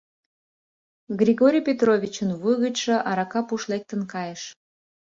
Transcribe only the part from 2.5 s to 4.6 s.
гычше арака пуш лектын кайыш.